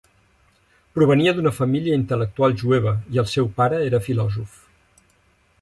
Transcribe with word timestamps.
Provenia 0.97 1.33
d'una 1.39 1.51
família 1.57 1.99
intel·lectual 2.03 2.57
jueva, 2.63 2.97
i 3.17 3.23
el 3.25 3.31
seu 3.37 3.53
pare 3.61 3.85
era 3.91 4.05
filòsof. 4.11 4.61